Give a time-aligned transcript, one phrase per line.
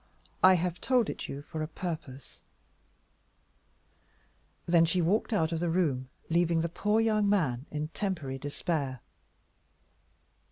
[0.41, 2.41] I have told it you for a purpose."
[4.65, 9.01] Then she walked out of the room, leaving the poor young man in temporary despair.